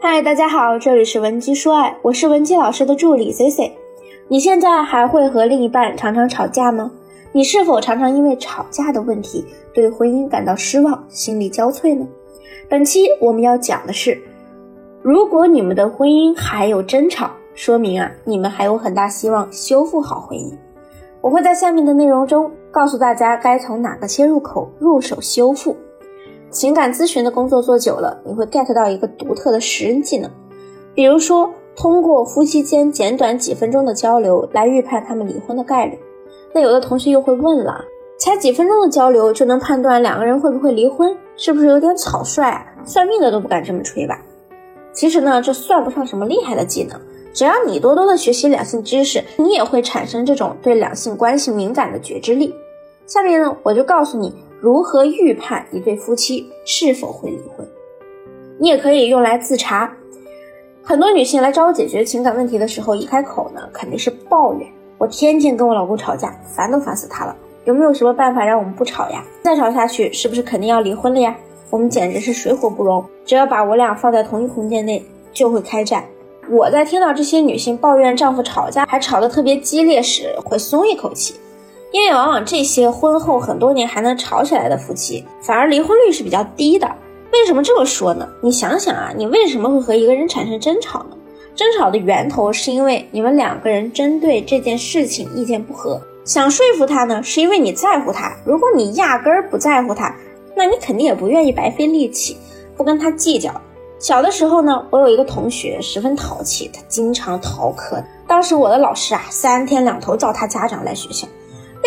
[0.00, 3.76] 嗨，大家好，这里是文姬说爱，我是文姬老师的助理 C C。
[4.28, 6.88] 你现在还会和另一半常常吵架吗？
[7.32, 12.06] 你是否常常因为吵架的问题对婚姻感到失望、心力交瘁呢？
[12.68, 14.16] 本期我们要讲的是，
[15.02, 20.52] 如果你们的婚姻还有争吵，说明啊，你们还有很大希望修复好婚姻。
[21.20, 25.76] 我会在下面的内容中告诉大家该从哪个切入口入手修复。
[26.50, 30.30] 情感咨询的工作做久了，你会 get 到一个独特的识人技能，
[30.94, 31.50] 比如说。
[31.80, 35.96] 通过夫妻间简短几分钟的交流来预判他们离婚的概率，
[36.52, 37.84] 那有的同学又会问了，
[38.18, 42.66] 才几分钟的交流就能判断两个人会不会离婚，是不是有点草率啊？
[42.84, 44.20] 算命的都不敢这么吹吧？
[44.92, 47.00] 其实呢，这算不上什么厉害的技能，
[47.32, 52.52] 只要你多多的学习两性知识，你也会产生这种对两性关系敏感的觉知力。
[53.06, 57.66] 下面呢，我就告诉你如何预判一对夫妻是否会离婚，
[58.58, 59.92] 你也可以用来自查。
[60.82, 64.68] 很多女性来找我解决情感问题的时候，一开口呢，肯定是抱怨。
[64.96, 67.36] 我天天跟我老公吵架，烦都烦死他了。
[67.66, 69.22] 有没有什么办法让我们不吵呀？
[69.42, 71.36] 再吵下去，是不是肯定要离婚了呀？
[71.70, 76.04] 我们简直是水火不容，只要把我俩放在同一空间内，就会开战。
[76.50, 81.34] 我在听到这些女性抱怨丈夫吵架还吵得特别激烈时，会松一口气，
[81.90, 86.86] 因为往往这些婚后很多年还能吵起来的夫妻，反而离婚率是比较低的。
[87.32, 88.28] 为什么这么说呢？
[88.42, 91.16] 你想想啊，你为什么会和一个人产生争吵呢？
[91.54, 98.32] 争吵的源头是因为你们两个人针对这件事情意见不合，想说服他呢，是因为你在乎他。
[98.44, 100.14] 如果你压根儿不在乎他，
[100.54, 102.36] 那你肯定也不愿意白费力气，
[102.76, 103.50] 不跟他计较。
[103.98, 108.02] 小的时候呢，我有一个同学十分淘气，他经常逃课。
[108.26, 111.26] 当时我的老师啊，三天两头叫他家长来学校。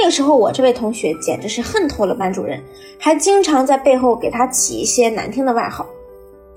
[0.01, 2.59] 那个时候，我这位同学简直是恨透了班主任，
[2.97, 5.85] 还经常在背后给他起一些难听的外号。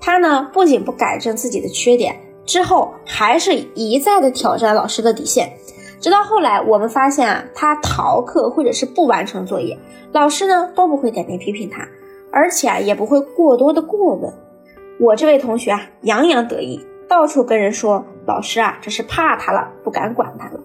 [0.01, 5.53] 他呢，不仅不改正自己的缺点，之后还是一再的挑战老师的底线。
[5.99, 9.77] 直到后来，我们发现啊，他逃课或者是不完成作业，
[10.11, 11.87] 老师呢都不会点名批评他，
[12.31, 14.33] 而且啊，也不会过多的过问。
[14.99, 20.59] 我这位同学啊，洋洋得意，到处跟人说，老师啊，这是怕他了，不敢管他了。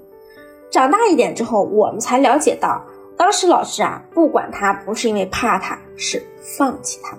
[0.71, 2.81] 长大一点之后，我们才了解到，
[3.17, 6.23] 当时老师啊不管他，不是因为怕他，是
[6.57, 7.17] 放弃他。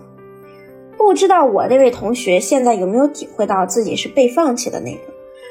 [0.98, 5.02] 不知道我那位同学现在有没有体会到自己是被放弃的那个？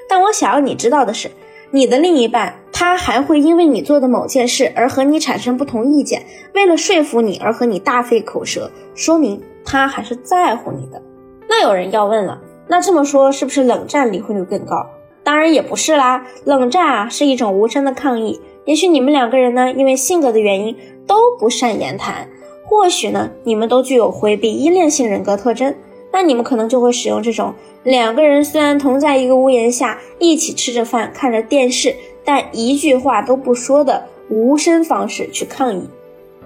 [0.09, 1.31] 但我想要你知道的是，
[1.71, 6.25] 你的另一半他还会因为你做的某件事而和你产生不同意见，
[6.55, 11.03] 为了说服你而和你大费口舌，说明他还是在乎你的。
[11.49, 14.87] 那有人要问了，那这么说是不是冷战离婚率更高？
[15.31, 18.41] 当然也不是啦，冷战啊是一种无声的抗议。
[18.65, 20.77] 也许你们两个人呢，因为性格的原因
[21.07, 22.29] 都不善言谈，
[22.65, 25.73] 或许呢，你们都具有回避依恋性人格特征，
[26.13, 27.55] 那你们可能就会使用这种
[27.85, 35.89] 两个人虽然同在一个屋檐下，一起吃着饭看着电视，但一句话都不说的无声方式去抗议。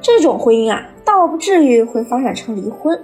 [0.02, 3.02] 这种婚姻啊，倒不至于会发展成离婚，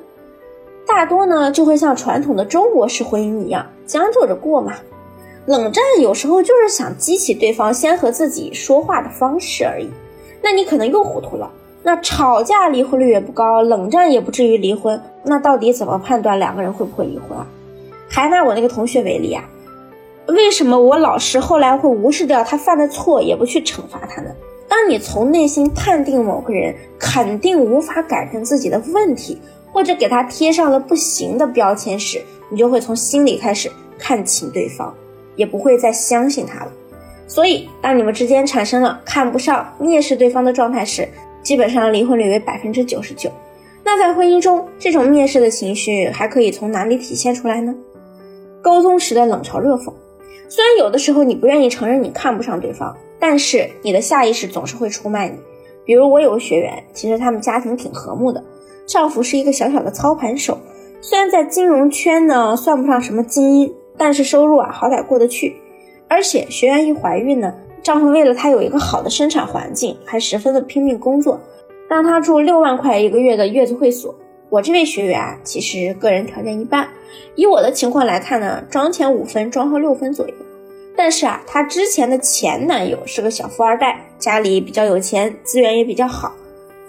[0.86, 4.74] 大多呢就会像传统的中国式婚姻一样将就着过嘛。
[5.50, 9.90] 冷战有时候就是想激起对方先和自己说话的方式而已，
[10.40, 11.50] 那你可能又糊涂了。
[11.82, 17.44] 那吵架离婚率也不高，冷战也不至于离婚，那到底怎么判断两个人会不会离婚啊？
[18.08, 19.42] 还拿我那个同学为例啊，
[20.28, 24.30] 为什么我老师后来会无视掉他犯的错，也不去惩罚他呢？
[24.68, 29.40] 当你从内心判定某个人肯定无法改正自己的问题，
[29.72, 32.22] 或者给他贴上了不行的标签时，
[32.52, 33.68] 你就会从心里开始
[33.98, 34.94] 看清对方。
[35.40, 36.70] 也不会再相信他了，
[37.26, 41.08] 所以当你们之间产生了看不上、蔑视对方的状态时，
[41.42, 43.32] 基本上离婚率为百分之九十九。
[43.82, 47.74] 那在婚姻中，这种蔑视的情绪还可以从哪里体现出来呢？
[48.60, 49.90] 沟通时的冷嘲热讽。
[50.46, 55.38] 虽然有的时候你不愿意承认你看不上对方，但是你的下意识总是会出卖你。
[55.86, 58.44] 比如我有个学员，其实他们家庭挺和睦的，
[58.86, 60.58] 丈夫是一个小小的操盘手，
[61.00, 63.72] 虽然在金融圈呢算不上什么精英。
[64.02, 65.54] 但是收入啊，好歹过得去，
[66.08, 67.52] 而且学员一怀孕呢，
[67.82, 71.38] 丈夫为了她有一个好的生产环境，还十分的拼命工作，
[71.86, 74.14] 让她住六万块一个月的月子会所。
[74.48, 76.88] 我这位学员啊，其实个人条件一般，
[77.34, 80.34] 以我的情况来看呢，妆前五分，妆后六分左右。
[80.96, 86.32] 但是啊，她之前的前男友是个小富二代，家里比较有钱，资源也比较好，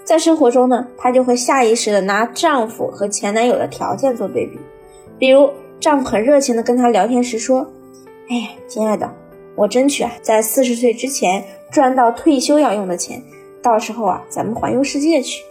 [0.02, 4.58] 在生活中呢，她就会下意识的拿丈夫和前男友的条件做对比，
[5.18, 5.50] 比如。
[5.82, 7.66] 丈夫很热情的跟她聊天时说
[8.30, 9.12] ：“哎呀，亲爱的，
[9.56, 11.42] 我争取啊，在四十岁之前
[11.72, 13.20] 赚到退休要用的钱，
[13.60, 15.42] 到时候啊，咱们环游世界去。”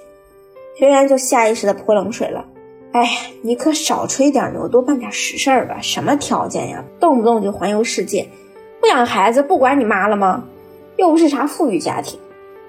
[0.80, 2.45] 学员就下意识的泼冷水了
[2.94, 3.06] ：“哎，
[3.42, 5.80] 你可少吹点牛，多办点实事儿吧。
[5.81, 6.81] 什么条件呀？
[6.98, 8.25] 动不动就环游世界，
[8.80, 10.45] 不养孩子不管你妈了吗？
[10.95, 12.18] 又不是啥富裕家庭。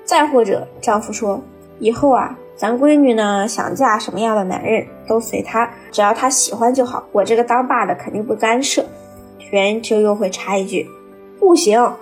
[0.04, 1.40] 再或者，丈夫说，
[1.78, 7.02] 以后啊，咱闺女呢想嫁什么样的男人都随她，只要她喜欢就好。
[7.10, 8.84] 我这个当爸的肯定不干涉。
[9.40, 10.88] 学员就又会插一句，
[11.40, 11.92] 不行，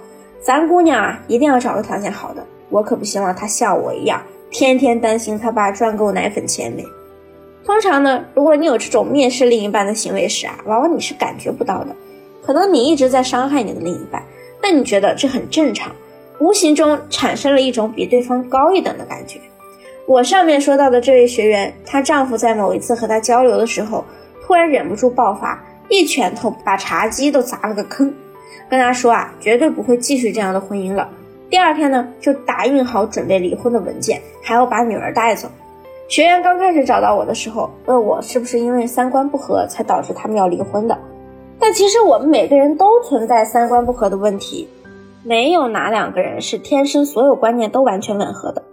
[0.42, 2.44] 咱姑娘啊一定要找个条件好的。
[2.68, 4.20] 我可不希望她像我一样，
[4.50, 6.84] 天天担心她爸赚够奶粉钱没。
[7.64, 11.96] 通常呢，如果你有这种蔑视另一半的行为时啊，往往你是感觉不到的，
[12.42, 14.22] 可能你一直在伤害你的另一半，
[14.60, 15.90] 但你觉得这很正常，
[16.38, 19.40] 无形中产生了一种比对方高一等的感觉。
[20.10, 24.04] 我上面说到的这位学员，她丈夫在某一次和她交流的时候，
[24.44, 28.12] 突然忍不住爆发，一拳头把茶几都砸了个坑，
[28.68, 31.08] 跟她说啊，绝对不会继续这样的婚姻了。
[31.48, 35.48] 第二天呢，就打印好准备离婚的文件，还要把女儿带走。
[36.08, 40.98] 学员刚开始找到我的时候，问我是不是因为三观不合才导致他们要离婚的。
[41.60, 44.68] 但其实我们每个人都存在三观不合的问题，
[45.22, 48.64] 没有哪两个人是天生所有观念都完全吻合的。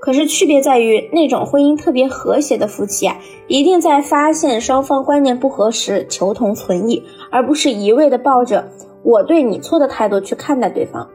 [0.00, 3.16] 可是区别在于，那种婚姻特别和谐的夫妻啊，
[3.46, 8.66] 一定在发现双方观念不合时求同存异，而不是一味的抱着
[9.02, 11.06] 我对你错的态度去看待对方，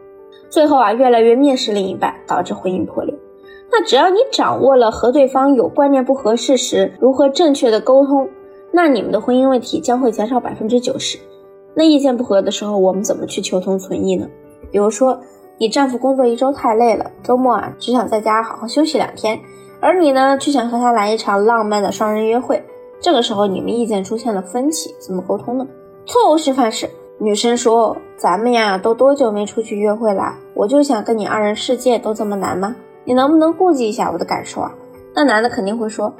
[0.49, 3.13] 最后啊越来越蔑视另一半，导致婚姻破裂。
[3.71, 8.29] 那只要你掌握了和对方有观念不合适时如何正确的沟通，
[8.71, 11.17] 那你们的婚姻问题将会减少百分之九十。
[11.73, 14.29] 那意见不合的时候，我们怎么去求同存异呢？
[14.71, 15.19] 比如说，
[15.57, 19.39] 你丈夫工作一周太累了，周末啊只想在家好好休息两天，
[19.79, 22.61] 而你呢却想和他来一场浪漫的双人约会。
[22.99, 25.65] 这个时候你们意见出现了分歧，怎么沟通呢？
[26.05, 30.35] 错误示范是，女生说：“咱们呀都多久没出去约会了？
[30.53, 32.75] 我就想跟你二人世界，都这么难吗？”
[33.05, 34.73] 你能不能顾及一下我的感受啊？
[35.13, 36.13] 那男的肯定会说：“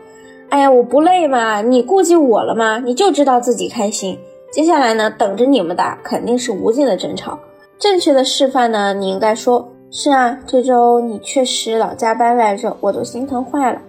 [0.49, 1.61] 哎呀，我不累嘛？
[1.61, 2.79] 你顾及我了吗？
[2.79, 4.17] 你就知道自己开心。”
[4.51, 7.37] 接下来呢，等着你们的肯定是无尽的争吵。
[7.77, 13.81] 正确的示范呢，你应该说：“是啊，这周你确实老加班来着，我都心疼坏了。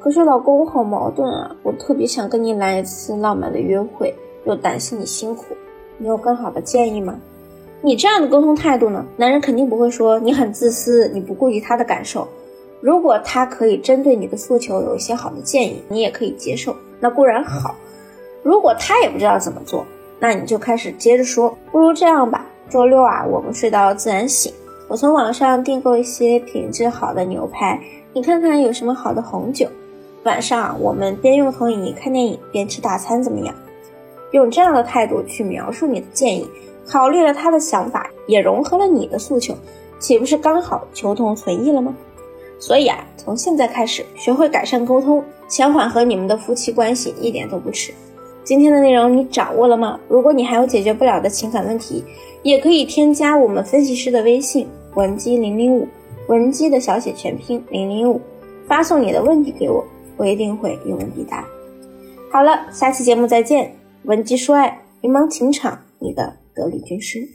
[0.00, 4.14] 可是老公我好矛盾啊，我特别想跟你来一次浪漫的约会，
[4.44, 5.44] 又担心你辛苦。
[5.98, 7.18] 你有更好的建议吗？”
[7.82, 12.26] 你这样的沟通态度呢，男人肯定不会说你很自私，你不顾及他的感受。
[12.80, 17.74] 如果他可以针对你的诉求有一些好的建议，你也可以接受，那固然好。
[18.42, 19.84] 如果他也不知道怎么做，
[20.18, 22.43] 那你就开始接着说，不如这样吧，
[22.74, 24.52] 周六啊，我们睡到自然醒，
[24.88, 27.80] 我从网上订购一些品质好的牛排，
[28.12, 29.68] 你看看有什么好的红酒，
[30.24, 33.54] 晚上我们边用投影仪看电影边吃大餐，怎么样？
[34.32, 36.50] 用这样的态度去描述你的建议，
[36.84, 39.54] 考虑了他的想法，也融合了你的诉求，
[40.00, 41.94] 岂不是刚好求同存异了吗？
[42.58, 47.94] 所以啊，从现在开始学会改善沟通，想缓和你们的夫妻关系一点都不迟。
[48.42, 49.98] 今天的内容你掌握了吗？
[50.08, 52.04] 如果你还有解决不了的情感问题，
[52.44, 55.88] 也可以添加我们分析师的微信文姬零零五，
[56.28, 58.20] 文姬的小写全拼零零五，
[58.68, 59.82] 发送你的问题给我，
[60.18, 61.42] 我一定会一问必答。
[62.30, 63.74] 好了，下期节目再见。
[64.02, 67.26] 文姬说爱，迷茫情场，你的得力军师。